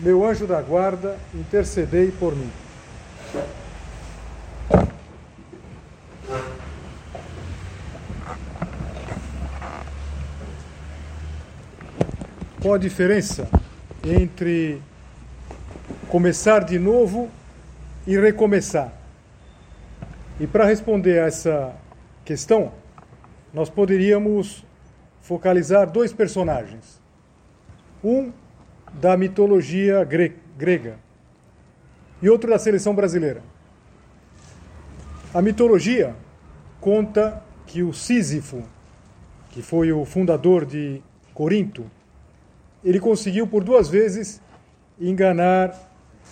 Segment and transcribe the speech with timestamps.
[0.00, 2.50] meu anjo da guarda, intercedei por mim.
[12.60, 13.46] Qual a diferença
[14.02, 14.80] entre
[16.08, 17.28] começar de novo
[18.06, 18.90] e recomeçar?
[20.40, 21.74] E para responder a essa
[22.24, 22.72] questão,
[23.52, 24.64] nós poderíamos
[25.20, 27.00] focalizar dois personagens.
[28.02, 28.32] Um
[29.00, 30.98] da mitologia gre grega
[32.22, 33.42] e outro da seleção brasileira.
[35.32, 36.14] A mitologia
[36.80, 38.62] conta que o Sísifo,
[39.50, 41.02] que foi o fundador de
[41.34, 41.90] Corinto,
[42.84, 44.40] ele conseguiu por duas vezes
[45.00, 45.74] enganar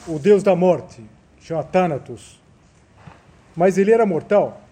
[0.06, 1.02] o deus da morte,
[1.36, 2.40] que chama Thanatos.
[3.56, 4.62] Mas ele era mortal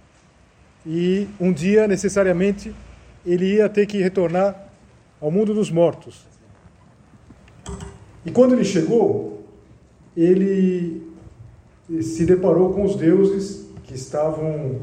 [0.86, 2.74] e um dia, necessariamente,
[3.26, 4.68] ele ia ter que retornar
[5.20, 6.29] ao mundo dos mortos.
[8.24, 9.42] E quando ele chegou,
[10.16, 11.02] ele
[12.02, 14.76] se deparou com os deuses que estavam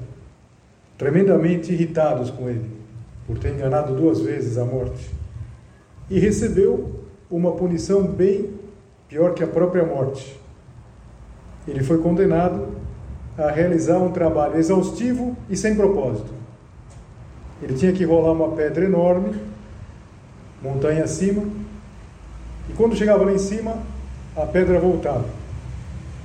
[0.98, 2.70] tremendamente irritados com ele,
[3.26, 5.10] por ter enganado duas vezes a morte.
[6.10, 8.50] E recebeu uma punição bem
[9.08, 10.38] pior que a própria morte.
[11.68, 12.70] Ele foi condenado
[13.38, 16.34] a realizar um trabalho exaustivo e sem propósito.
[17.62, 19.36] Ele tinha que rolar uma pedra enorme,
[20.62, 21.44] montanha acima,
[22.70, 23.82] e quando chegava lá em cima,
[24.36, 25.26] a pedra voltava.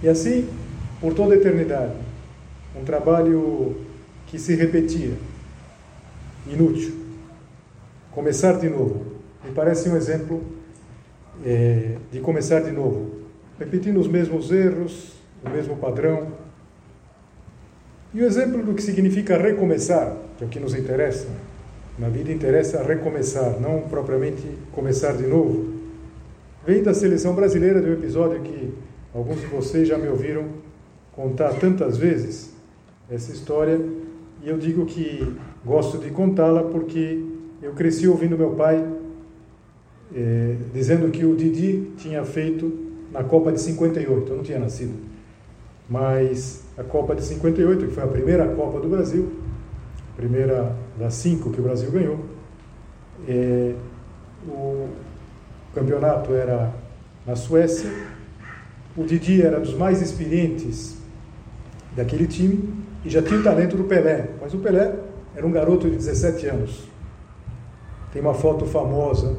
[0.03, 0.49] E assim,
[1.01, 1.95] por toda a eternidade.
[2.77, 3.77] Um trabalho
[4.27, 5.15] que se repetia.
[6.47, 6.95] Inútil.
[8.11, 9.07] Começar de novo.
[9.45, 10.43] Me parece um exemplo
[11.45, 13.23] é, de começar de novo.
[13.59, 15.13] Repetindo os mesmos erros,
[15.45, 16.29] o mesmo padrão.
[18.13, 21.29] E o exemplo do que significa recomeçar, que é o que nos interessa.
[21.99, 24.43] Na vida interessa recomeçar, não propriamente
[24.73, 25.72] começar de novo
[26.67, 28.73] vem da seleção brasileira de um episódio que
[29.15, 30.47] alguns de vocês já me ouviram
[31.13, 32.53] contar tantas vezes
[33.11, 33.81] essa história.
[34.43, 37.25] E eu digo que gosto de contá-la porque
[37.61, 38.85] eu cresci ouvindo meu pai
[40.15, 42.73] eh, dizendo que o Didi tinha feito
[43.13, 44.95] na Copa de 58, eu não tinha nascido,
[45.89, 49.31] mas a Copa de 58, que foi a primeira Copa do Brasil,
[50.17, 52.21] primeira das cinco que o Brasil ganhou,
[53.29, 53.75] eh,
[54.49, 54.89] o,
[55.73, 56.71] o campeonato era
[57.27, 57.91] na Suécia.
[58.95, 60.99] O Didi era dos mais experientes
[61.97, 64.29] daquele time e já tinha o talento do Pelé.
[64.41, 64.95] Mas o Pelé
[65.35, 66.85] era um garoto de 17 anos.
[68.13, 69.35] Tem uma foto famosa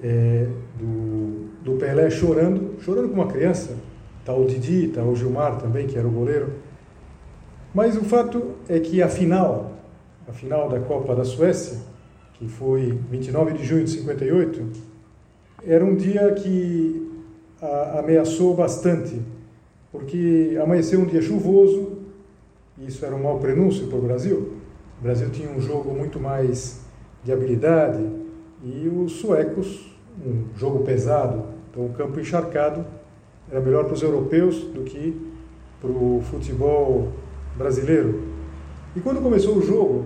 [0.00, 0.46] é,
[0.78, 3.76] do, do Pelé chorando, chorando com uma criança.
[4.20, 6.52] Está o Didi, está o Gilmar também, que era o goleiro.
[7.74, 9.72] Mas o fato é que a final,
[10.28, 11.78] a final da Copa da Suécia,
[12.34, 14.95] que foi 29 de junho de 58,
[15.66, 17.10] era um dia que
[17.60, 19.20] a, ameaçou bastante,
[19.90, 21.98] porque amanheceu um dia chuvoso,
[22.78, 24.52] e isso era um mau prenúncio para o Brasil.
[25.00, 26.80] O Brasil tinha um jogo muito mais
[27.24, 28.04] de habilidade,
[28.62, 29.92] e os suecos,
[30.24, 32.84] um jogo pesado, então um campo encharcado,
[33.50, 35.20] era melhor para os europeus do que
[35.80, 37.08] para o futebol
[37.56, 38.22] brasileiro.
[38.94, 40.04] E quando começou o jogo,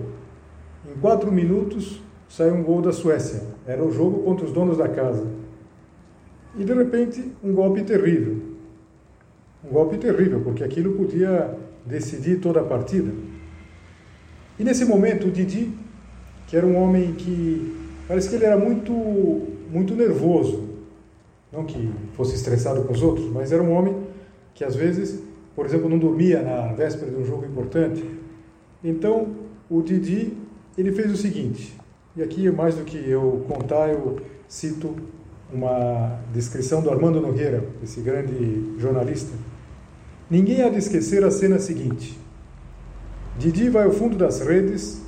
[0.85, 3.43] em quatro minutos saiu um gol da Suécia.
[3.65, 5.40] Era o jogo contra os donos da casa.
[6.57, 8.37] E de repente, um golpe terrível.
[9.63, 13.11] Um golpe terrível, porque aquilo podia decidir toda a partida.
[14.59, 15.71] E nesse momento, o Didi,
[16.47, 17.75] que era um homem que
[18.07, 18.91] parece que ele era muito,
[19.71, 20.69] muito nervoso,
[21.51, 23.95] não que fosse estressado com os outros, mas era um homem
[24.53, 25.21] que às vezes,
[25.55, 28.03] por exemplo, não dormia na véspera de um jogo importante.
[28.83, 29.35] Então,
[29.69, 30.33] o Didi,
[30.77, 31.77] ele fez o seguinte,
[32.15, 34.95] e aqui mais do que eu contar, eu cito
[35.53, 39.33] uma descrição do Armando Nogueira, esse grande jornalista.
[40.29, 42.17] Ninguém há de esquecer a cena seguinte.
[43.37, 45.01] Didi vai ao fundo das redes,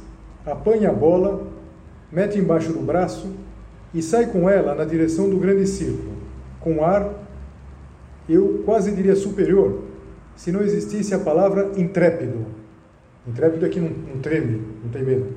[0.46, 1.48] apanha a bola,
[2.12, 3.32] mete embaixo do braço
[3.94, 6.14] e sai com ela na direção do grande círculo,
[6.60, 7.10] com ar,
[8.28, 9.84] eu quase diria superior,
[10.36, 12.46] se não existisse a palavra intrépido.
[13.28, 15.28] Intrépido é que não, não treme, não tem medo.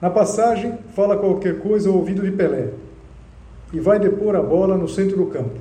[0.00, 2.70] Na passagem, fala qualquer coisa ao ouvido de Pelé,
[3.72, 5.58] e vai depor a bola no centro do campo.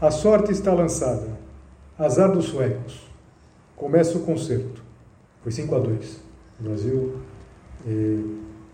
[0.00, 1.28] A sorte está lançada.
[1.98, 3.02] Azar dos suecos.
[3.76, 4.82] Começa o concerto.
[5.42, 6.20] Foi 5 a 2.
[6.60, 7.16] O Brasil
[7.86, 8.18] eh,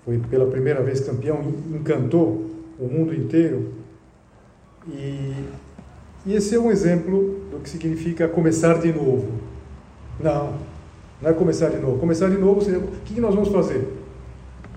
[0.05, 1.41] foi pela primeira vez campeão,
[1.75, 3.75] encantou o mundo inteiro.
[4.89, 5.35] E,
[6.27, 9.29] e esse é um exemplo do que significa começar de novo.
[10.19, 10.55] Não,
[11.21, 11.99] não é começar de novo.
[11.99, 14.00] Começar de novo, o que nós vamos fazer?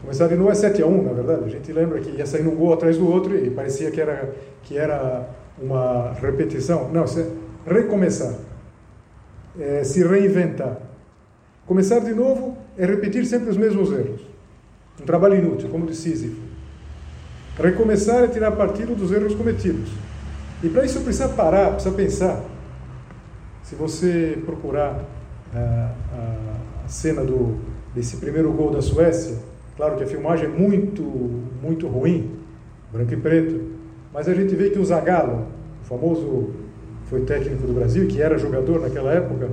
[0.03, 1.45] Começar de novo é 7 a 1, na verdade.
[1.45, 4.35] A gente lembra que ia sair um gol atrás do outro e parecia que era,
[4.61, 6.91] que era uma repetição.
[6.91, 8.33] Não, é recomeçar.
[9.57, 10.77] É se reinventar.
[11.65, 14.19] Começar de novo é repetir sempre os mesmos erros.
[15.01, 16.41] Um trabalho inútil, como de Sísifo.
[17.57, 19.89] Recomeçar é tirar partido dos erros cometidos.
[20.61, 22.43] E para isso precisa parar, precisa pensar.
[23.63, 25.05] Se você procurar
[25.55, 27.57] ah, a, a cena do,
[27.95, 31.03] desse primeiro gol da Suécia, Claro que a filmagem é muito,
[31.61, 32.31] muito ruim,
[32.91, 33.59] branco e preto,
[34.13, 35.47] mas a gente vê que o Zagallo,
[35.83, 36.51] o famoso
[37.05, 39.49] foi técnico do Brasil, que era jogador naquela época,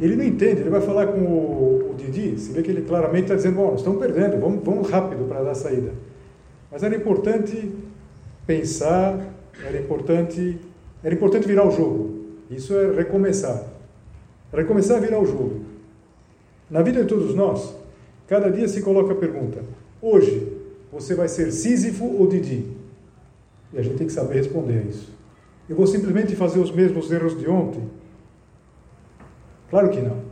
[0.00, 3.24] ele não entende, ele vai falar com o, o Didi, se vê que ele claramente
[3.24, 5.92] está dizendo, bom, nós estamos perdendo, vamos, vamos rápido para dar saída.
[6.70, 7.72] Mas era importante
[8.46, 9.18] pensar,
[9.66, 10.58] era importante,
[11.02, 12.18] era importante virar o jogo.
[12.48, 13.64] Isso é recomeçar.
[14.52, 15.62] Recomeçar a virar o jogo.
[16.70, 17.74] Na vida de todos nós,
[18.28, 19.62] Cada dia se coloca a pergunta:
[20.00, 20.52] hoje
[20.92, 22.66] você vai ser Sísifo ou Didi?
[23.72, 25.12] E a gente tem que saber responder a isso.
[25.68, 27.82] Eu vou simplesmente fazer os mesmos erros de ontem?
[29.70, 30.22] Claro que não.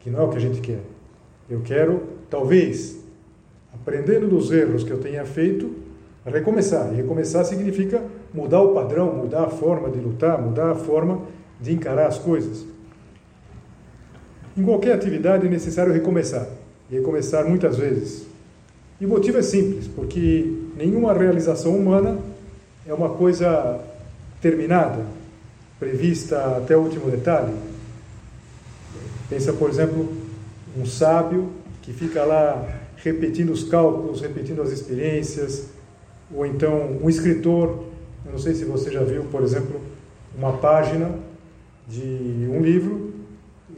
[0.00, 0.80] Que não é o que a gente quer.
[1.48, 2.98] Eu quero, talvez,
[3.72, 5.74] aprendendo dos erros que eu tenha feito,
[6.26, 6.92] recomeçar.
[6.92, 8.02] E recomeçar significa
[8.32, 11.22] mudar o padrão, mudar a forma de lutar, mudar a forma
[11.58, 12.66] de encarar as coisas.
[14.54, 16.46] Em qualquer atividade é necessário recomeçar
[16.90, 18.26] e recomeçar muitas vezes.
[19.00, 22.18] E o motivo é simples, porque nenhuma realização humana
[22.86, 23.80] é uma coisa
[24.40, 25.04] terminada,
[25.78, 27.54] prevista até o último detalhe.
[29.28, 30.12] Pensa, por exemplo,
[30.76, 31.50] um sábio
[31.82, 35.68] que fica lá repetindo os cálculos, repetindo as experiências,
[36.34, 37.84] ou então um escritor,
[38.24, 39.80] eu não sei se você já viu, por exemplo,
[40.36, 41.10] uma página
[41.86, 43.12] de um livro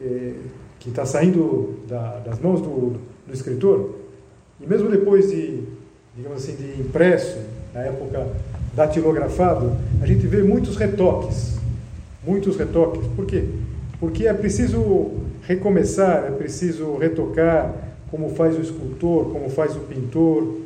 [0.00, 0.34] eh,
[0.80, 2.96] que está saindo da, das mãos do,
[3.26, 3.96] do escritor,
[4.60, 5.62] e mesmo depois de,
[6.16, 7.38] digamos assim, de impresso,
[7.72, 8.26] na época
[8.74, 11.58] datilografado, a gente vê muitos retoques,
[12.26, 13.06] muitos retoques.
[13.14, 13.44] Por quê?
[13.98, 15.12] Porque é preciso
[15.42, 17.74] recomeçar, é preciso retocar,
[18.10, 20.56] como faz o escultor, como faz o pintor,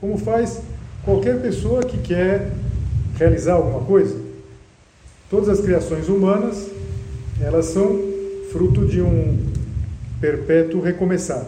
[0.00, 0.60] como faz
[1.04, 2.50] qualquer pessoa que quer
[3.16, 4.16] realizar alguma coisa.
[5.30, 6.70] Todas as criações humanas,
[7.40, 7.98] elas são
[8.52, 9.38] fruto de um
[10.20, 11.46] perpétuo recomeçar.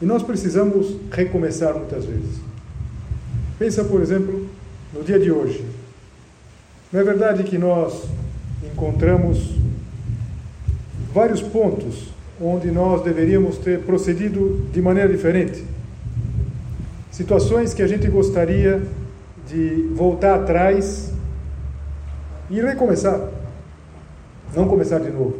[0.00, 2.40] E nós precisamos recomeçar muitas vezes.
[3.58, 4.48] Pensa, por exemplo,
[4.92, 5.64] no dia de hoje.
[6.92, 8.04] Não é verdade que nós
[8.72, 9.54] encontramos
[11.12, 12.08] vários pontos
[12.40, 15.64] onde nós deveríamos ter procedido de maneira diferente?
[17.10, 18.82] Situações que a gente gostaria
[19.48, 21.12] de voltar atrás
[22.50, 23.30] e recomeçar
[24.54, 25.36] não começar de novo.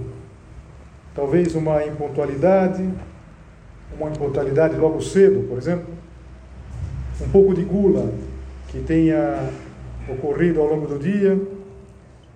[1.15, 2.89] Talvez uma impontualidade,
[3.99, 5.87] uma impontualidade logo cedo, por exemplo,
[7.21, 8.13] um pouco de gula
[8.69, 9.49] que tenha
[10.09, 11.41] ocorrido ao longo do dia,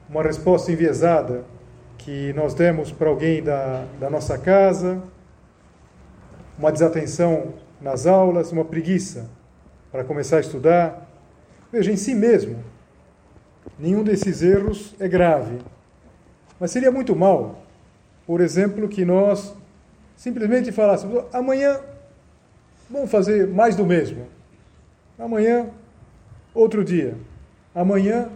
[0.09, 1.45] uma resposta enviesada
[1.99, 5.03] que nós demos para alguém da, da nossa casa,
[6.56, 9.29] uma desatenção nas aulas, uma preguiça
[9.91, 11.11] para começar a estudar.
[11.73, 12.63] Veja, em si mesmo,
[13.77, 15.58] nenhum desses erros é grave,
[16.58, 17.63] mas seria muito mal,
[18.29, 19.55] por exemplo, que nós
[20.15, 21.81] simplesmente falássemos: amanhã
[22.91, 24.27] vamos fazer mais do mesmo.
[25.19, 25.70] Amanhã,
[26.53, 27.17] outro dia.
[27.75, 28.29] Amanhã,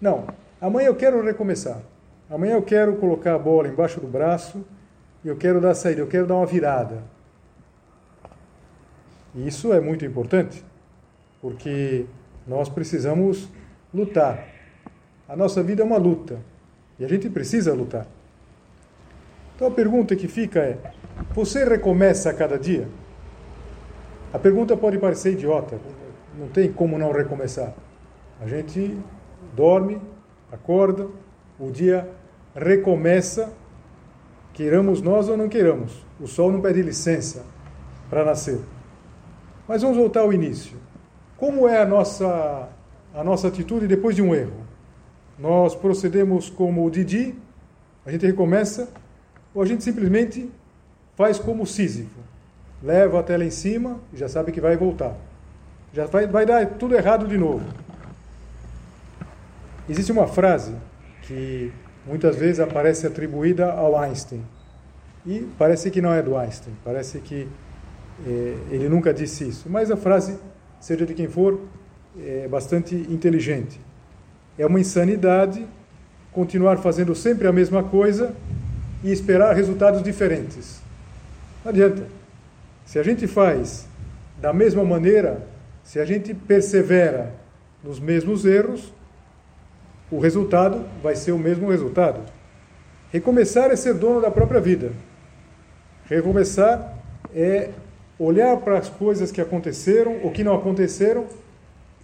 [0.00, 0.28] não.
[0.60, 1.82] Amanhã eu quero recomeçar.
[2.30, 4.64] Amanhã eu quero colocar a bola embaixo do braço
[5.24, 7.02] e eu quero dar saída, eu quero dar uma virada.
[9.34, 10.64] E isso é muito importante,
[11.40, 12.06] porque
[12.46, 13.48] nós precisamos
[13.92, 14.46] lutar.
[15.28, 16.38] A nossa vida é uma luta.
[16.96, 18.06] E a gente precisa lutar.
[19.62, 20.76] Então a pergunta que fica é:
[21.32, 22.88] você recomeça a cada dia?
[24.32, 25.78] A pergunta pode parecer idiota,
[26.36, 27.72] não tem como não recomeçar.
[28.40, 28.98] A gente
[29.54, 30.02] dorme,
[30.50, 31.06] acorda,
[31.60, 32.08] o dia
[32.56, 33.52] recomeça,
[34.52, 36.04] queiramos nós ou não queiramos.
[36.20, 37.44] O sol não pede licença
[38.10, 38.58] para nascer.
[39.68, 40.76] Mas vamos voltar ao início.
[41.36, 42.68] Como é a nossa,
[43.14, 44.60] a nossa atitude depois de um erro?
[45.38, 47.34] nós procedemos como o Didi,
[48.04, 48.88] a gente recomeça,
[49.54, 50.50] ou a gente simplesmente
[51.16, 52.20] faz como Sísifo,
[52.82, 55.14] leva até lá em cima já sabe que vai voltar.
[55.92, 57.64] Já vai, vai dar tudo errado de novo.
[59.88, 60.74] Existe uma frase
[61.22, 61.72] que
[62.06, 64.42] muitas vezes aparece atribuída ao Einstein.
[65.24, 67.46] E parece que não é do Einstein, parece que
[68.26, 69.68] é, ele nunca disse isso.
[69.68, 70.38] Mas a frase,
[70.80, 71.60] seja de quem for,
[72.18, 73.80] é bastante inteligente.
[74.58, 75.64] É uma insanidade
[76.32, 78.34] continuar fazendo sempre a mesma coisa
[79.02, 80.80] e esperar resultados diferentes.
[81.64, 82.06] Não adianta.
[82.84, 83.86] Se a gente faz
[84.40, 85.46] da mesma maneira,
[85.84, 87.32] se a gente persevera
[87.82, 88.92] nos mesmos erros,
[90.10, 92.20] o resultado vai ser o mesmo resultado.
[93.12, 94.92] Recomeçar é ser dono da própria vida.
[96.04, 96.98] Recomeçar
[97.34, 97.70] é
[98.18, 101.26] olhar para as coisas que aconteceram ou que não aconteceram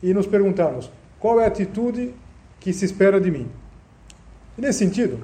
[0.02, 2.14] e nos perguntarmos qual é a atitude
[2.61, 3.49] que se espera de mim.
[4.57, 5.21] E nesse sentido,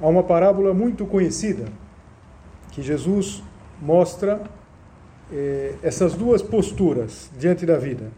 [0.00, 1.66] há uma parábola muito conhecida
[2.72, 3.42] que Jesus
[3.80, 4.42] mostra
[5.32, 8.10] eh, essas duas posturas diante da vida.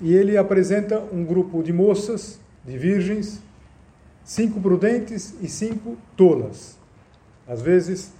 [0.00, 3.42] E ele apresenta um grupo de moças, de virgens,
[4.22, 6.78] cinco prudentes e cinco tolas.
[7.46, 8.12] Às vezes,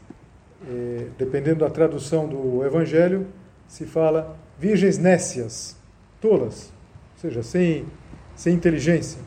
[0.67, 3.26] eh, dependendo da tradução do Evangelho,
[3.69, 5.76] se fala virgens nécias,
[6.21, 6.73] tolas,
[7.14, 7.87] ou seja, sem,
[8.35, 9.21] sem inteligência.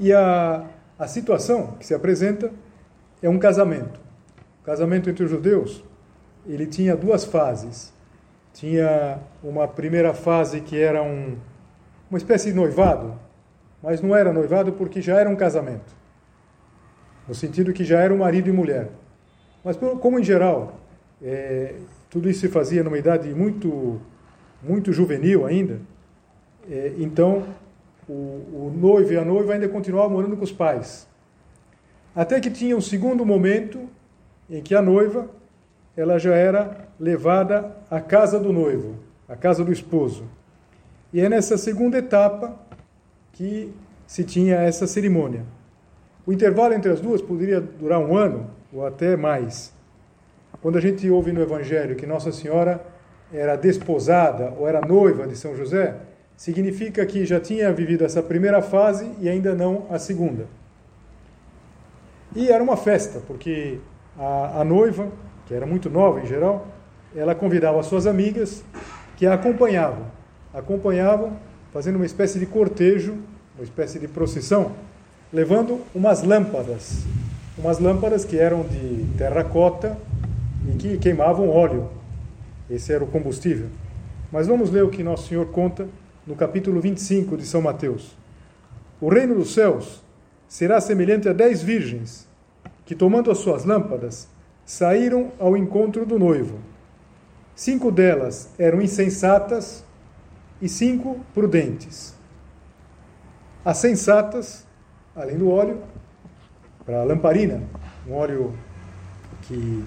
[0.00, 0.64] E a,
[0.98, 2.50] a situação que se apresenta
[3.22, 4.00] é um casamento.
[4.62, 5.84] O casamento entre os judeus,
[6.46, 7.92] ele tinha duas fases.
[8.54, 11.36] Tinha uma primeira fase que era um,
[12.10, 13.14] uma espécie de noivado,
[13.82, 15.94] mas não era noivado porque já era um casamento.
[17.28, 18.88] No sentido que já era um marido e mulher.
[19.62, 20.80] Mas como em geral,
[21.22, 21.74] é,
[22.08, 24.00] tudo isso se fazia numa idade muito,
[24.62, 25.78] muito juvenil ainda,
[26.68, 27.44] é, então
[28.10, 31.06] o, o noivo e a noiva ainda continuavam morando com os pais.
[32.14, 33.88] Até que tinha um segundo momento
[34.48, 35.30] em que a noiva
[35.96, 38.96] ela já era levada à casa do noivo,
[39.28, 40.24] à casa do esposo.
[41.12, 42.58] E é nessa segunda etapa
[43.32, 43.72] que
[44.06, 45.44] se tinha essa cerimônia.
[46.26, 49.72] O intervalo entre as duas poderia durar um ano ou até mais.
[50.60, 52.84] Quando a gente ouve no Evangelho que Nossa Senhora
[53.32, 55.94] era desposada ou era noiva de São José,
[56.40, 60.46] significa que já tinha vivido essa primeira fase e ainda não a segunda.
[62.34, 63.78] E era uma festa, porque
[64.18, 65.06] a, a noiva
[65.44, 66.66] que era muito nova em geral,
[67.14, 68.64] ela convidava suas amigas
[69.18, 70.06] que a acompanhavam.
[70.54, 71.36] Acompanhavam
[71.74, 73.18] fazendo uma espécie de cortejo,
[73.54, 74.72] uma espécie de procissão,
[75.30, 77.04] levando umas lâmpadas.
[77.58, 79.94] Umas lâmpadas que eram de terracota
[80.66, 81.90] e que queimavam óleo.
[82.70, 83.66] Esse era o combustível.
[84.32, 85.86] Mas vamos ler o que Nosso Senhor conta
[86.26, 88.16] no capítulo 25 de São Mateus.
[89.00, 90.02] O reino dos céus
[90.46, 92.28] será semelhante a dez virgens
[92.84, 94.28] que, tomando as suas lâmpadas,
[94.64, 96.58] saíram ao encontro do noivo.
[97.54, 99.84] Cinco delas eram insensatas
[100.60, 102.14] e cinco prudentes.
[103.64, 104.66] As sensatas,
[105.14, 105.80] além do óleo,
[106.84, 107.62] para a lamparina,
[108.08, 108.54] um óleo
[109.42, 109.84] que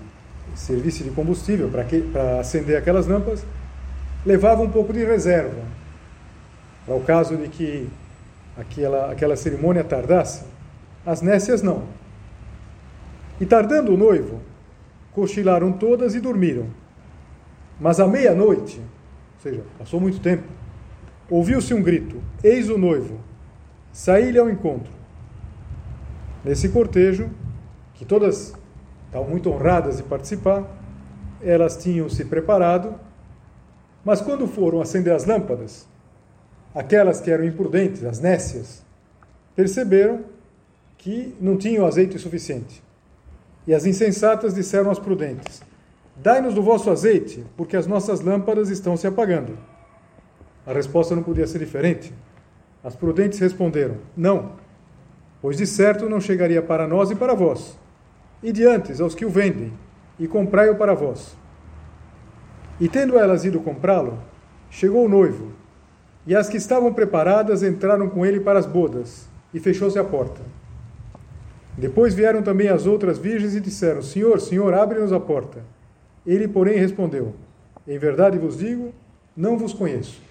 [0.56, 3.46] servisse de combustível para acender aquelas lâmpadas,
[4.26, 5.62] levavam um pouco de reserva,
[6.86, 7.90] para o caso de que
[8.58, 10.46] aquela, aquela cerimônia tardasse.
[11.06, 11.84] As nécias não.
[13.40, 14.42] E tardando o noivo,
[15.12, 16.68] cochilaram todas e dormiram.
[17.80, 20.44] Mas à meia-noite, ou seja, passou muito tempo,
[21.30, 23.20] ouviu-se um grito: Eis o noivo,
[23.92, 24.92] saí-lhe ao encontro.
[26.44, 27.30] Nesse cortejo,
[27.96, 28.54] que todas
[29.08, 30.64] estavam muito honradas de participar,
[31.42, 32.96] elas tinham se preparado,
[34.04, 35.88] mas quando foram acender as lâmpadas,
[36.74, 38.84] aquelas que eram imprudentes, as nécias,
[39.56, 40.22] perceberam
[40.98, 42.82] que não tinham azeite suficiente.
[43.68, 45.62] E as insensatas disseram aos prudentes:
[46.16, 49.58] Dai-nos do vosso azeite, porque as nossas lâmpadas estão se apagando.
[50.66, 52.14] A resposta não podia ser diferente.
[52.84, 54.54] As prudentes responderam: Não,
[55.42, 57.78] pois de certo não chegaria para nós e para vós.
[58.42, 59.74] E diante aos que o vendem,
[60.20, 61.38] e comprai-o para vós.
[62.80, 64.20] E tendo elas ido comprá-lo,
[64.70, 65.54] chegou o noivo,
[66.26, 70.42] e as que estavam preparadas entraram com ele para as bodas, e fechou-se a porta.
[71.78, 75.64] Depois vieram também as outras virgens e disseram: Senhor, Senhor, abre-nos a porta.
[76.26, 77.34] Ele, porém, respondeu:
[77.88, 78.94] Em verdade vos digo,
[79.36, 80.22] não vos conheço.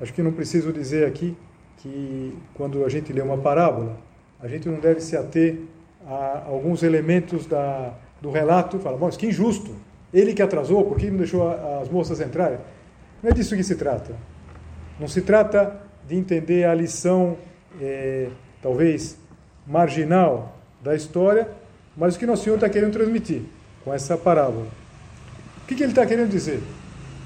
[0.00, 1.36] Acho que não preciso dizer aqui
[1.78, 3.98] que quando a gente lê uma parábola,
[4.40, 5.58] a gente não deve se ater
[6.06, 9.74] a alguns elementos da, do relato e falar, mas que injusto,
[10.12, 11.50] ele que atrasou, por que não deixou
[11.80, 12.58] as moças entrarem?
[13.22, 14.14] Não é disso que se trata.
[14.98, 17.36] Não se trata de entender a lição,
[17.80, 18.28] é,
[18.62, 19.16] talvez
[19.66, 21.48] marginal da história,
[21.96, 23.42] mas o que Nosso Senhor está querendo transmitir
[23.84, 24.66] com essa parábola.
[25.62, 26.62] O que, que ele está querendo dizer?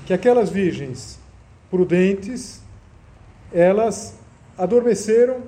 [0.06, 1.18] Que aquelas virgens
[1.70, 2.60] prudentes,
[3.52, 4.16] elas
[4.56, 5.42] adormeceram,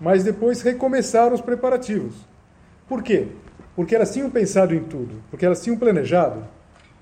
[0.00, 2.14] mas depois recomeçaram os preparativos.
[2.88, 3.28] Por quê?
[3.76, 6.44] Porque elas tinham pensado em tudo, porque elas tinham planejado.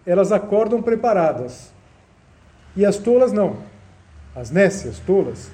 [0.05, 1.72] Elas acordam preparadas.
[2.77, 3.57] E as tolas não.
[4.35, 5.51] As nécias, tolas,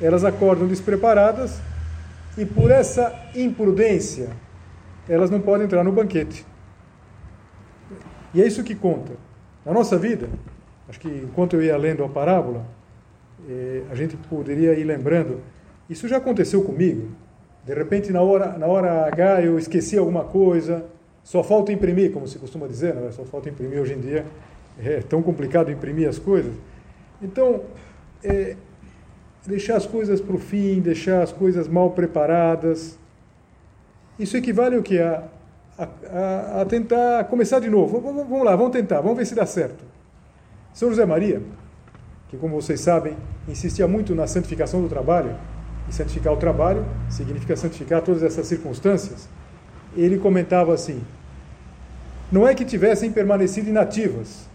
[0.00, 1.60] elas acordam despreparadas
[2.38, 4.30] e por essa imprudência
[5.08, 6.46] elas não podem entrar no banquete.
[8.32, 9.12] E é isso que conta.
[9.64, 10.28] Na nossa vida,
[10.88, 12.64] acho que enquanto eu ia lendo a parábola,
[13.48, 15.40] eh, a gente poderia ir lembrando,
[15.90, 17.08] isso já aconteceu comigo.
[17.64, 20.84] De repente, na hora, na hora H, eu esqueci alguma coisa,
[21.22, 23.12] só falta imprimir, como se costuma dizer, não é?
[23.12, 24.24] só falta imprimir hoje em dia.
[24.78, 26.54] É tão complicado imprimir as coisas.
[27.20, 27.62] Então,
[28.22, 28.56] é,
[29.46, 32.98] deixar as coisas para o fim, deixar as coisas mal preparadas,
[34.18, 34.98] isso equivale ao que?
[34.98, 35.24] A,
[35.78, 38.00] a, a, tentar começar de novo.
[38.00, 39.84] Vamos, vamos lá, vamos tentar, vamos ver se dá certo.
[40.72, 41.42] São José Maria,
[42.28, 43.16] que como vocês sabem,
[43.48, 45.34] insistia muito na santificação do trabalho,
[45.88, 49.28] e santificar o trabalho significa santificar todas essas circunstâncias,
[49.96, 51.02] ele comentava assim:
[52.30, 54.48] não é que tivessem permanecido inativas,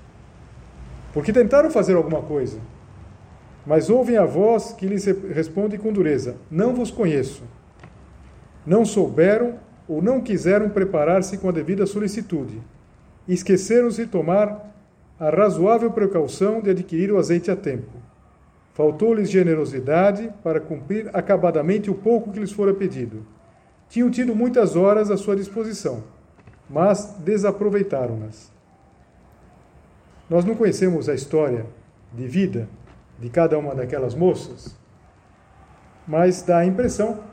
[1.18, 2.60] porque tentaram fazer alguma coisa,
[3.66, 7.44] mas ouvem a voz que lhes responde com dureza: Não vos conheço
[8.68, 9.56] não souberam
[9.88, 12.62] ou não quiseram preparar-se com a devida solicitude,
[13.26, 14.76] esqueceram-se de tomar
[15.18, 17.94] a razoável precaução de adquirir o azeite a tempo.
[18.74, 23.26] Faltou-lhes generosidade para cumprir acabadamente o pouco que lhes fora pedido.
[23.90, 26.04] Tinham tido muitas horas à sua disposição,
[26.70, 28.57] mas desaproveitaram-nas.
[30.30, 31.66] Nós não conhecemos a história
[32.14, 32.68] de vida
[33.20, 34.76] de cada uma daquelas moças,
[36.08, 37.24] mas dá a impressão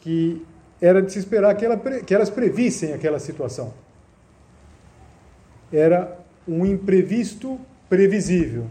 [0.00, 0.44] que
[0.80, 3.72] era de se esperar que, ela, que elas previssem aquela situação.
[5.72, 8.66] Era um imprevisto previsível.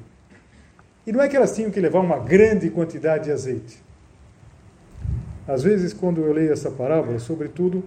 [1.07, 3.81] E não é que elas tinham que levar uma grande quantidade de azeite.
[5.47, 7.83] Às vezes, quando eu leio essa parábola, sobretudo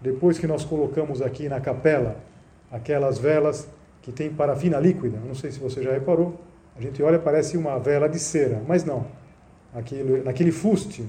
[0.00, 2.16] depois que nós colocamos aqui na capela
[2.70, 3.68] aquelas velas
[4.02, 6.40] que tem parafina líquida, não sei se você já reparou,
[6.76, 9.06] a gente olha parece uma vela de cera, mas não.
[9.74, 11.04] Aquele, naquele fuste,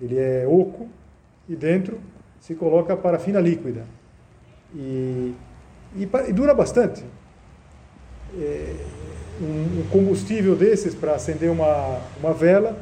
[0.00, 0.88] ele é oco
[1.48, 1.98] e dentro
[2.40, 3.84] se coloca parafina líquida.
[4.74, 5.34] E,
[5.96, 7.04] e, e dura bastante.
[8.38, 8.76] É,
[9.40, 12.78] um, um, combustível desses para acender uma, uma vela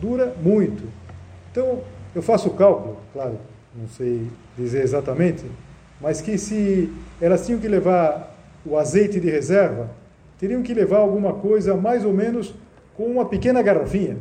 [0.00, 0.82] dura muito.
[1.50, 1.82] Então,
[2.14, 3.38] eu faço o cálculo, claro,
[3.74, 5.44] não sei dizer exatamente,
[6.00, 8.29] mas que se elas tinham que levar
[8.64, 9.90] o azeite de reserva,
[10.38, 12.54] teriam que levar alguma coisa mais ou menos
[12.96, 14.16] com uma pequena garrafinha,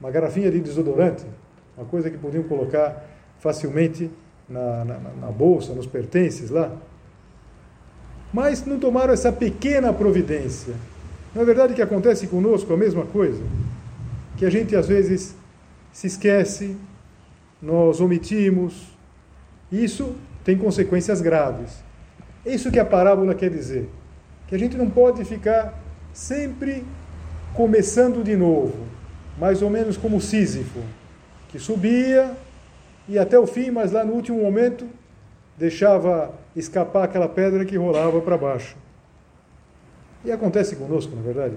[0.00, 1.24] uma garrafinha de desodorante,
[1.76, 3.04] uma coisa que podiam colocar
[3.38, 4.10] facilmente
[4.48, 6.72] na, na, na bolsa, nos pertences lá.
[8.32, 10.74] Mas não tomaram essa pequena providência.
[11.34, 13.42] Não é verdade que acontece conosco a mesma coisa?
[14.36, 15.34] Que a gente às vezes
[15.92, 16.76] se esquece,
[17.60, 18.88] nós omitimos.
[19.70, 21.82] Isso tem consequências graves.
[22.50, 23.88] É isso que a parábola quer dizer.
[24.48, 25.80] Que a gente não pode ficar
[26.12, 26.84] sempre
[27.54, 28.76] começando de novo,
[29.38, 30.80] mais ou menos como Sísifo,
[31.48, 32.36] que subia,
[33.08, 34.84] e até o fim, mas lá no último momento
[35.56, 38.76] deixava escapar aquela pedra que rolava para baixo.
[40.24, 41.54] E acontece conosco, na verdade.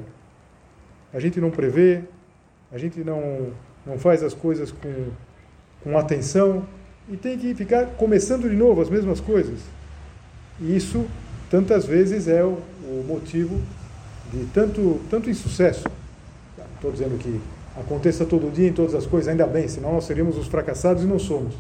[1.12, 2.04] A gente não prevê,
[2.72, 3.48] a gente não,
[3.84, 5.08] não faz as coisas com,
[5.84, 6.68] com atenção
[7.10, 9.60] e tem que ficar começando de novo as mesmas coisas.
[10.60, 11.06] Isso,
[11.50, 13.60] tantas vezes, é o, o motivo
[14.32, 15.86] de tanto, tanto insucesso.
[16.76, 17.40] Estou dizendo que
[17.80, 21.08] aconteça todo dia em todas as coisas, ainda bem, senão nós seríamos os fracassados e
[21.08, 21.56] não somos.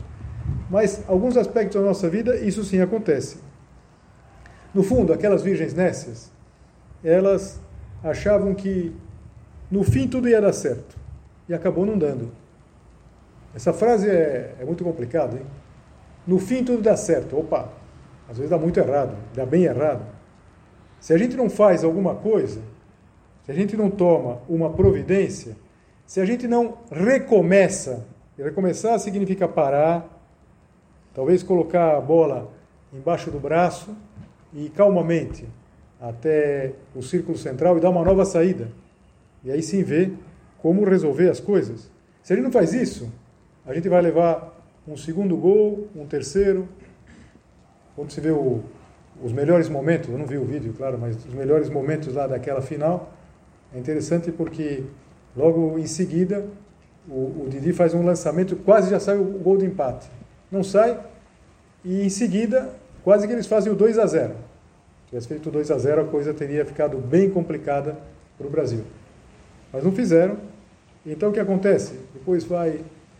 [0.69, 3.37] Mas alguns aspectos da nossa vida, isso sim acontece.
[4.73, 6.31] No fundo, aquelas virgens nécias,
[7.03, 7.59] elas
[8.03, 8.93] achavam que
[9.69, 10.97] no fim tudo ia dar certo
[11.47, 12.31] e acabou não dando.
[13.55, 15.45] Essa frase é, é muito complicada, hein?
[16.25, 17.37] No fim tudo dá certo.
[17.37, 17.69] Opa,
[18.29, 20.05] às vezes dá muito errado, dá bem errado.
[20.99, 22.61] Se a gente não faz alguma coisa,
[23.43, 25.55] se a gente não toma uma providência,
[26.05, 28.05] se a gente não recomeça,
[28.37, 30.07] recomeçar significa parar,
[31.13, 32.51] talvez colocar a bola
[32.93, 33.95] embaixo do braço
[34.53, 35.47] e calmamente
[35.99, 38.69] até o círculo central e dar uma nova saída.
[39.43, 40.13] E aí sim ver
[40.59, 41.91] como resolver as coisas.
[42.21, 43.11] Se a gente não faz isso,
[43.65, 44.53] a gente vai levar
[44.87, 46.67] um segundo gol, um terceiro.
[47.95, 51.69] Quando se vê os melhores momentos, eu não vi o vídeo, claro, mas os melhores
[51.69, 53.13] momentos lá daquela final,
[53.73, 54.83] é interessante porque
[55.35, 56.45] Logo em seguida,
[57.07, 60.07] o, o Didi faz um lançamento, quase já sai o gol de empate.
[60.51, 60.99] Não sai,
[61.83, 62.69] e em seguida,
[63.03, 64.33] quase que eles fazem o 2 a 0.
[64.33, 67.97] Se tivesse feito o 2 a 0, a coisa teria ficado bem complicada
[68.37, 68.83] para o Brasil.
[69.71, 70.37] Mas não fizeram,
[71.05, 71.99] Então o que acontece?
[72.13, 72.79] Depois vai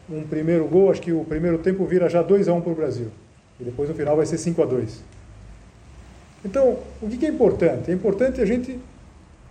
[0.10, 2.72] um primeiro gol, acho que o primeiro tempo vira já 2 a 1 um para
[2.72, 3.08] o Brasil.
[3.64, 5.02] E depois no final vai ser 5 a 2
[6.44, 7.90] Então, o que é importante?
[7.90, 8.78] É importante a gente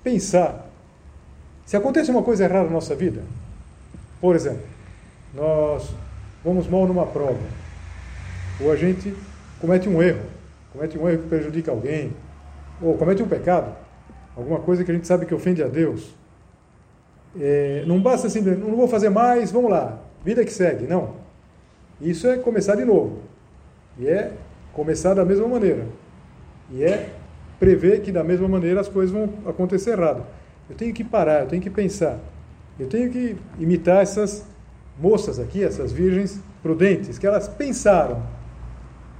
[0.04, 0.70] pensar.
[1.64, 3.22] Se acontece uma coisa errada na nossa vida,
[4.20, 4.60] por exemplo,
[5.34, 5.94] nós
[6.44, 7.40] vamos mal numa prova,
[8.60, 9.14] ou a gente
[9.58, 10.26] comete um erro,
[10.74, 12.12] comete um erro que prejudica alguém,
[12.82, 13.74] ou comete um pecado,
[14.36, 16.14] alguma coisa que a gente sabe que ofende a Deus.
[17.40, 20.86] É, não basta simplesmente, não vou fazer mais, vamos lá, vida que segue.
[20.86, 21.14] Não.
[21.98, 23.31] Isso é começar de novo.
[23.98, 24.32] E é
[24.72, 25.86] começar da mesma maneira.
[26.70, 27.10] E é
[27.58, 30.26] prever que da mesma maneira as coisas vão acontecer errado.
[30.68, 32.18] Eu tenho que parar, eu tenho que pensar.
[32.78, 34.44] Eu tenho que imitar essas
[34.98, 38.22] moças aqui, essas virgens prudentes, que elas pensaram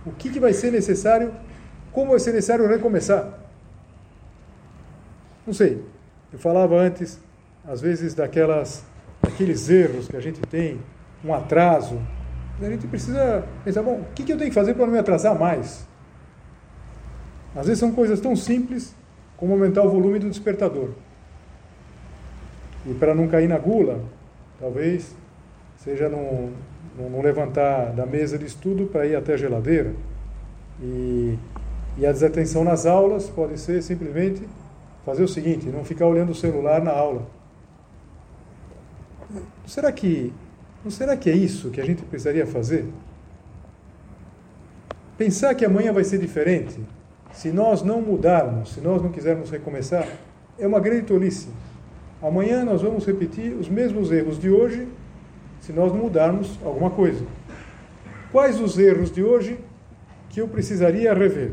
[0.05, 1.33] o que, que vai ser necessário,
[1.93, 3.39] como vai ser necessário recomeçar.
[5.47, 5.85] Não sei.
[6.33, 7.21] Eu falava antes,
[7.67, 8.85] às vezes, daquelas,
[9.21, 10.81] daqueles erros que a gente tem,
[11.25, 12.01] um atraso.
[12.61, 15.39] A gente precisa pensar, bom, o que, eu tenho que fazer para não me atrasar
[15.39, 15.87] mais?
[17.55, 18.95] Às vezes são coisas tão simples
[19.37, 20.91] como aumentar o volume do despertador.
[22.87, 24.01] E para não cair na gula,
[24.59, 25.15] talvez
[25.77, 26.51] seja não,
[26.97, 29.93] não levantar da mesa de estudo para ir até a geladeira.
[30.81, 31.39] E,
[31.99, 34.49] e a desatenção nas aulas pode ser simplesmente
[35.05, 37.27] fazer o seguinte: não ficar olhando o celular na aula.
[39.67, 40.33] Será que
[40.85, 42.87] não será que é isso que a gente precisaria fazer?
[45.17, 46.81] Pensar que amanhã vai ser diferente,
[47.33, 50.07] se nós não mudarmos, se nós não quisermos recomeçar,
[50.59, 51.49] é uma grande tolice.
[52.21, 54.89] Amanhã nós vamos repetir os mesmos erros de hoje
[55.61, 57.25] se nós não mudarmos alguma coisa.
[58.33, 59.59] Quais os erros de hoje
[60.29, 61.53] que eu precisaria rever?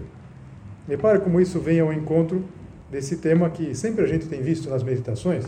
[0.87, 2.43] Repare como isso vem ao encontro
[2.89, 5.45] desse tema que sempre a gente tem visto nas meditações,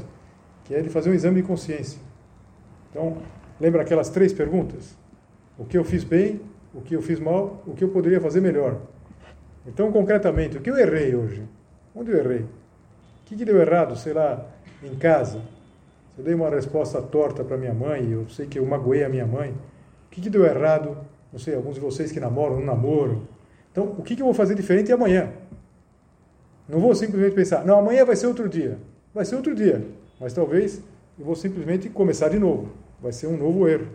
[0.65, 1.99] que é de fazer um exame de consciência.
[2.89, 3.17] Então,
[3.61, 4.97] lembra aquelas três perguntas?
[5.55, 6.41] O que eu fiz bem,
[6.73, 8.81] o que eu fiz mal, o que eu poderia fazer melhor.
[9.67, 11.43] Então, concretamente, o que eu errei hoje?
[11.95, 12.39] Onde eu errei?
[12.39, 12.47] O
[13.25, 14.47] que, que deu errado, sei lá,
[14.83, 15.39] em casa?
[16.15, 19.09] Se eu dei uma resposta torta para minha mãe, eu sei que eu magoei a
[19.09, 19.51] minha mãe.
[19.51, 20.97] O que, que deu errado?
[21.31, 23.27] Não sei, alguns de vocês que namoram, não namoro.
[23.71, 25.31] Então, o que, que eu vou fazer diferente amanhã?
[26.67, 28.79] Não vou simplesmente pensar, não, amanhã vai ser outro dia.
[29.13, 29.85] Vai ser outro dia,
[30.19, 30.81] mas talvez
[31.19, 32.80] eu vou simplesmente começar de novo.
[33.01, 33.87] Vai ser um novo erro.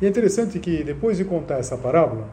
[0.00, 2.28] E é interessante que depois de contar essa parábola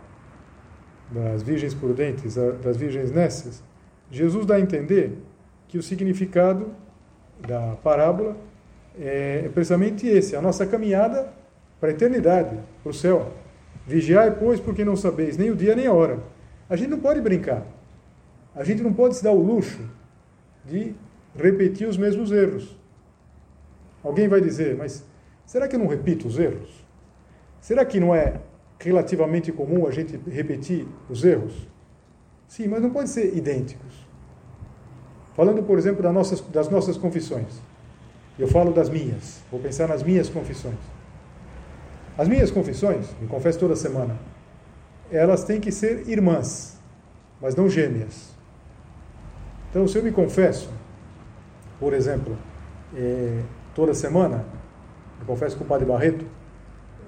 [1.10, 3.64] das virgens prudentes, das virgens nécias,
[4.12, 5.18] Jesus dá a entender
[5.68, 6.72] que o significado
[7.40, 8.38] da parábola
[9.00, 11.34] é precisamente esse, a nossa caminhada
[11.80, 13.32] para a eternidade, para o céu.
[13.86, 16.20] Vigiai, pois, porque não sabeis nem o dia nem a hora.
[16.70, 17.66] A gente não pode brincar.
[18.56, 19.82] A gente não pode se dar o luxo
[20.64, 20.96] de
[21.36, 22.76] repetir os mesmos erros.
[24.06, 25.04] Alguém vai dizer, mas
[25.48, 26.86] será que eu não repito os erros?
[27.60, 28.40] Será que não é
[28.80, 31.68] relativamente comum a gente repetir os erros?
[32.48, 34.06] Sim, mas não pode ser idênticos.
[35.34, 37.60] Falando, por exemplo, das nossas, das nossas confissões.
[38.38, 40.78] Eu falo das minhas, vou pensar nas minhas confissões.
[42.16, 44.16] As minhas confissões, me confesso toda semana,
[45.12, 46.80] elas têm que ser irmãs,
[47.42, 48.36] mas não gêmeas.
[49.72, 50.70] Então, se eu me confesso,
[51.80, 52.38] por exemplo,
[52.96, 53.42] é,
[53.76, 54.46] toda semana,
[55.20, 56.26] eu confesso com o Padre Barreto,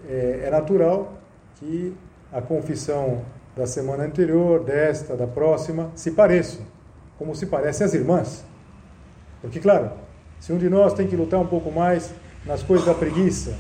[0.08, 1.14] é, é natural
[1.56, 1.96] que
[2.32, 3.24] a confissão
[3.56, 6.64] da semana anterior, desta, da próxima, se pareçam,
[7.18, 8.46] como se parecem as irmãs.
[9.42, 9.92] Porque, claro,
[10.40, 12.14] se um de nós tem que lutar um pouco mais
[12.46, 13.56] nas coisas da preguiça,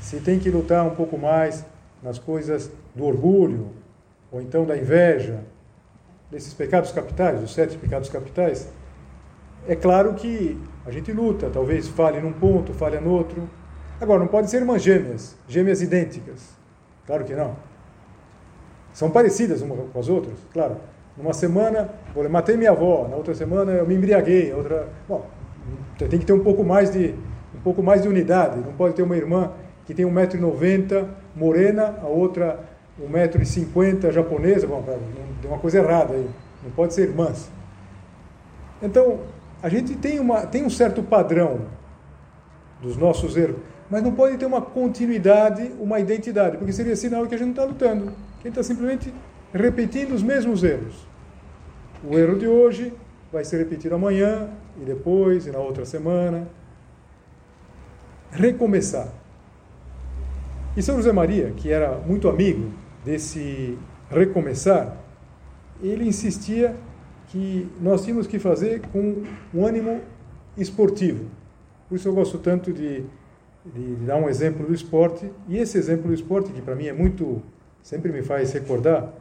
[0.00, 1.66] se tem que lutar um pouco mais
[2.02, 3.70] nas coisas do orgulho,
[4.30, 5.40] ou então da inveja,
[6.30, 8.68] desses pecados capitais, os sete pecados capitais,
[9.68, 13.48] é claro que a gente luta, talvez fale num ponto, fale no outro.
[14.00, 16.56] Agora, não pode ser irmãs gêmeas, gêmeas idênticas.
[17.06, 17.56] Claro que não.
[18.92, 20.76] São parecidas umas com as outras, claro.
[21.16, 25.26] Numa semana, eu matei minha avó, na outra semana eu me embriaguei, outra, bom,
[25.98, 27.14] tem que ter um pouco mais de
[27.54, 28.60] um pouco mais de unidade.
[28.60, 29.52] Não pode ter uma irmã
[29.86, 32.60] que tem 1,90m, morena, a outra
[33.00, 34.82] 1,50m, japonesa, bom,
[35.40, 36.28] tem uma coisa errada aí.
[36.62, 37.50] Não pode ser irmãs.
[38.82, 39.20] Então,
[39.66, 41.62] a gente tem, uma, tem um certo padrão
[42.80, 43.56] dos nossos erros,
[43.90, 47.64] mas não pode ter uma continuidade, uma identidade, porque seria sinal que a gente não
[47.64, 49.12] está lutando, a gente está simplesmente
[49.52, 51.04] repetindo os mesmos erros.
[52.08, 52.92] O erro de hoje
[53.32, 54.50] vai ser repetido amanhã,
[54.80, 56.46] e depois, e na outra semana.
[58.30, 59.08] Recomeçar.
[60.76, 62.70] E São José Maria, que era muito amigo
[63.04, 63.76] desse
[64.08, 64.96] recomeçar,
[65.82, 66.76] ele insistia
[67.28, 69.22] que nós tínhamos que fazer com
[69.54, 70.00] um ânimo
[70.56, 71.24] esportivo.
[71.88, 73.04] Por isso eu gosto tanto de,
[73.64, 76.92] de, dar um exemplo do esporte, e esse exemplo do esporte, que para mim é
[76.92, 77.42] muito,
[77.82, 79.12] sempre me faz recordar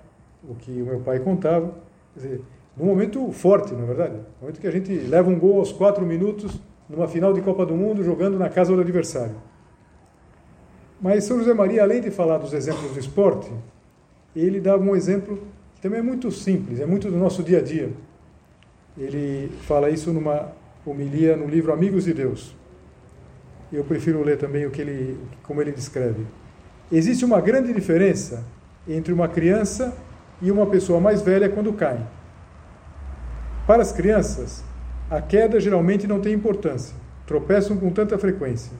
[0.47, 1.73] o que o meu pai contava,
[2.13, 2.41] quer dizer,
[2.77, 5.71] num momento forte, na é verdade, no momento que a gente leva um gol aos
[5.71, 9.35] quatro minutos numa final de Copa do Mundo jogando na casa do adversário.
[11.01, 13.51] Mas São José Maria, além de falar dos exemplos do esporte,
[14.35, 15.39] ele dava um exemplo
[15.75, 17.91] que também é muito simples, é muito do nosso dia a dia.
[18.97, 20.51] Ele fala isso numa
[20.85, 22.55] homilia no livro Amigos de Deus.
[23.71, 26.25] Eu prefiro ler também o que ele, como ele descreve.
[26.91, 28.45] Existe uma grande diferença
[28.87, 29.95] entre uma criança
[30.41, 32.05] e uma pessoa mais velha quando caem.
[33.65, 34.63] Para as crianças,
[35.09, 38.71] a queda geralmente não tem importância, tropeçam com tanta frequência.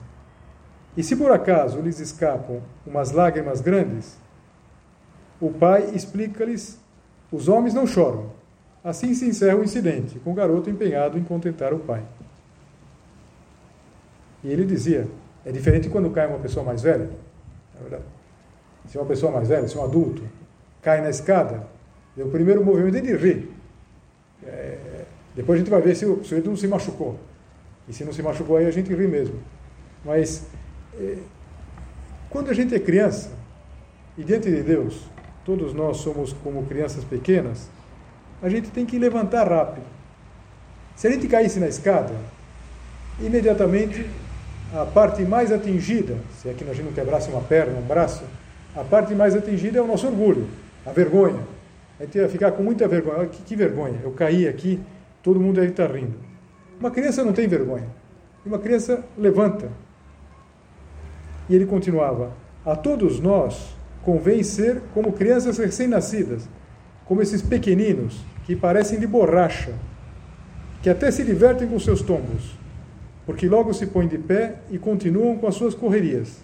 [0.96, 4.16] E se por acaso lhes escapam umas lágrimas grandes,
[5.40, 6.80] o pai explica-lhes:
[7.36, 8.30] os homens não choram.
[8.82, 12.02] Assim se encerra o incidente, com o garoto empenhado em contentar o pai.
[14.42, 15.06] E ele dizia:
[15.44, 17.10] é diferente quando cai uma pessoa mais velha.
[17.78, 18.04] É verdade.
[18.88, 20.22] Se uma pessoa mais velha, se um adulto,
[20.80, 21.66] cai na escada,
[22.16, 23.50] o primeiro movimento é de rir.
[24.44, 27.18] É, depois a gente vai ver se o sujeito não se machucou.
[27.88, 29.38] E se não se machucou, aí a gente ri mesmo.
[30.04, 30.46] Mas
[30.98, 31.18] é,
[32.30, 33.30] quando a gente é criança,
[34.16, 35.04] e diante de Deus,
[35.46, 37.70] todos nós somos como crianças pequenas,
[38.42, 39.86] a gente tem que levantar rápido.
[40.96, 42.12] Se a gente caísse na escada,
[43.20, 44.04] imediatamente
[44.74, 48.24] a parte mais atingida, se é que a gente não quebrasse uma perna, um braço,
[48.74, 50.48] a parte mais atingida é o nosso orgulho,
[50.84, 51.40] a vergonha.
[52.00, 53.26] A gente ia ficar com muita vergonha.
[53.26, 54.80] Que, que vergonha, eu caí aqui,
[55.22, 56.18] todo mundo aí está rindo.
[56.78, 57.86] Uma criança não tem vergonha.
[58.44, 59.70] Uma criança levanta.
[61.48, 62.32] E ele continuava:
[62.66, 63.76] A todos nós
[64.06, 66.48] convém ser como crianças recém-nascidas,
[67.06, 69.74] como esses pequeninos que parecem de borracha,
[70.80, 72.56] que até se divertem com seus tombos,
[73.26, 76.38] porque logo se põem de pé e continuam com as suas correrias,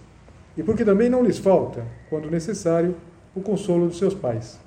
[0.57, 2.97] e porque também não lhes falta, quando necessário,
[3.33, 4.59] o consolo dos seus pais.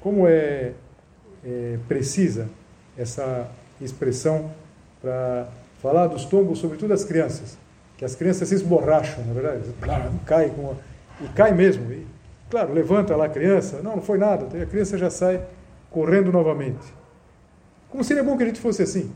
[0.00, 0.72] Como é,
[1.44, 2.48] é precisa
[2.96, 3.50] essa
[3.82, 4.50] expressão
[5.02, 5.46] para
[5.82, 7.58] falar dos tombos, sobretudo das crianças,
[7.98, 9.64] que as crianças se esborracham, na verdade,
[10.24, 11.92] cai com a, e cai mesmo.
[11.92, 12.06] E,
[12.50, 15.44] claro, levanta lá a criança, não, não foi nada, a criança já sai
[15.90, 16.94] correndo novamente.
[17.88, 19.12] Como seria bom que a gente fosse assim,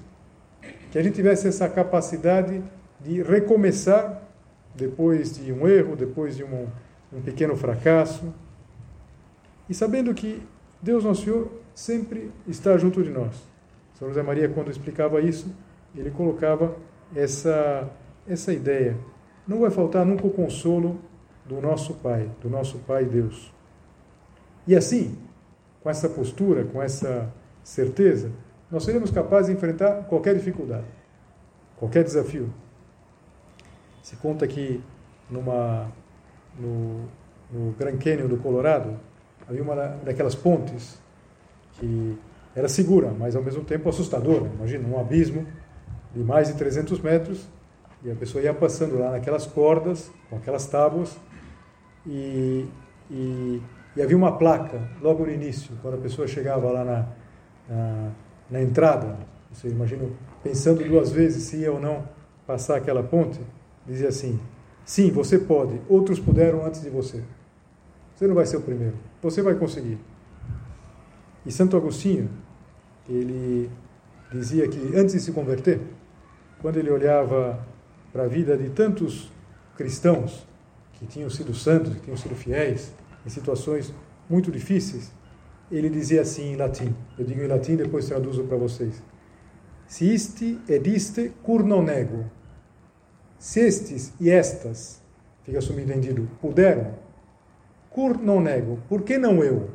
[0.91, 2.63] que a gente tivesse essa capacidade
[3.01, 4.23] de recomeçar
[4.75, 6.67] depois de um erro, depois de um,
[7.13, 8.33] um pequeno fracasso,
[9.69, 10.43] e sabendo que
[10.83, 13.35] Deus Nosso Senhor sempre está junto de nós.
[13.95, 15.55] São José Maria, quando explicava isso,
[15.95, 16.77] ele colocava
[17.15, 17.89] essa,
[18.27, 18.97] essa ideia.
[19.47, 20.99] Não vai faltar nunca o consolo
[21.51, 23.53] do nosso Pai, do nosso Pai Deus.
[24.69, 25.19] E assim,
[25.83, 27.29] com essa postura, com essa
[27.65, 28.31] certeza,
[28.71, 30.87] nós seremos capazes de enfrentar qualquer dificuldade,
[31.77, 32.55] qualquer desafio.
[34.01, 34.81] Se conta que
[35.29, 35.91] numa,
[36.57, 37.09] no,
[37.51, 38.97] no Grand Canyon do Colorado
[39.49, 41.01] havia uma daquelas pontes
[41.73, 42.17] que
[42.55, 44.49] era segura, mas ao mesmo tempo assustadora.
[44.55, 45.45] Imagina, um abismo
[46.15, 47.49] de mais de 300 metros
[48.05, 51.19] e a pessoa ia passando lá naquelas cordas, com aquelas tábuas,
[52.07, 52.67] e,
[53.11, 53.63] e,
[53.97, 57.07] e havia uma placa logo no início, quando a pessoa chegava lá na,
[57.69, 58.11] na,
[58.51, 59.19] na entrada,
[59.53, 60.09] você imagina,
[60.43, 62.09] pensando duas vezes se ia ou não
[62.47, 63.41] passar aquela ponte,
[63.87, 64.41] dizia assim:
[64.85, 67.23] sim, você pode, outros puderam antes de você.
[68.15, 69.99] Você não vai ser o primeiro, você vai conseguir.
[71.45, 72.29] E Santo Agostinho,
[73.09, 73.71] ele
[74.31, 75.81] dizia que antes de se converter,
[76.61, 77.67] quando ele olhava
[78.13, 79.33] para a vida de tantos
[79.77, 80.47] cristãos
[81.01, 82.93] que tinham sido santos, que tinham sido fiéis,
[83.27, 83.93] em situações
[84.29, 85.11] muito difíceis,
[85.73, 89.03] ele dizia assim em latim, eu digo em latim, depois traduzo para vocês.
[89.87, 92.25] Se isti ed iste cur non nego,
[93.39, 95.03] se estes e estas,
[95.43, 96.95] fica subentendido, puderam,
[97.89, 99.71] cur non nego, por que não eu?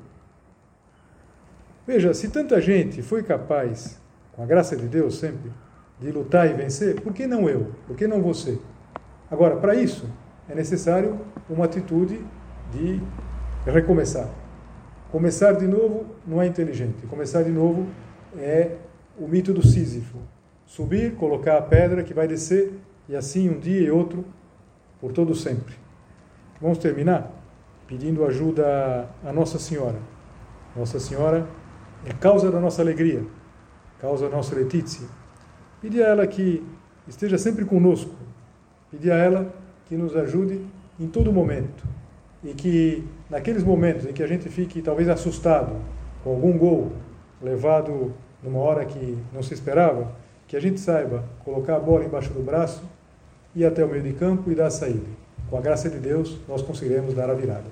[1.88, 4.00] Veja, se tanta gente foi capaz,
[4.34, 5.52] com a graça de Deus sempre,
[6.00, 7.72] de lutar e vencer, por que não eu?
[7.88, 8.60] Por que não você?
[9.30, 10.10] Agora, para isso,
[10.50, 12.20] é necessário uma atitude
[12.72, 13.02] de
[13.66, 14.30] recomeçar.
[15.12, 17.06] Começar de novo não é inteligente.
[17.08, 17.88] Começar de novo
[18.38, 18.76] é
[19.18, 20.18] o mito do Sísifo.
[20.66, 22.74] Subir, colocar a pedra que vai descer
[23.08, 24.26] e assim um dia e outro
[25.00, 25.76] por todo sempre.
[26.60, 27.32] Vamos terminar
[27.88, 30.00] pedindo ajuda a Nossa Senhora.
[30.76, 31.48] Nossa Senhora
[32.06, 33.24] é causa da nossa alegria,
[34.00, 35.08] causa da nossa letícia.
[35.82, 36.66] Pedir a ela que
[37.08, 38.16] esteja sempre conosco,
[38.92, 39.54] pedir a ela
[39.88, 40.62] que nos ajude
[41.00, 41.84] em todo momento
[42.44, 45.76] e que naqueles momentos em que a gente fique talvez assustado
[46.24, 46.92] com algum gol
[47.42, 50.12] levado numa hora que não se esperava,
[50.48, 52.84] que a gente saiba colocar a bola embaixo do braço,
[53.56, 55.08] ir até o meio de campo e dar a saída.
[55.50, 57.66] Com a graça de Deus, nós conseguiremos dar a virada.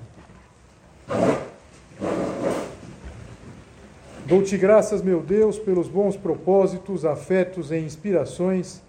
[4.26, 8.82] Dou-te graças, meu Deus, pelos bons propósitos, afetos e inspirações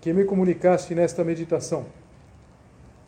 [0.00, 1.86] que me comunicaste nesta meditação.